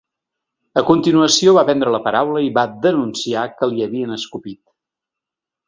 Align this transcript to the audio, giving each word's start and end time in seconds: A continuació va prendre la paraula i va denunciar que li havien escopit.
A 0.79 0.83
continuació 0.87 1.53
va 1.57 1.65
prendre 1.67 1.93
la 1.97 1.99
paraula 2.07 2.43
i 2.47 2.51
va 2.57 2.65
denunciar 2.87 3.47
que 3.61 3.71
li 3.77 3.87
havien 3.89 4.19
escopit. 4.19 4.61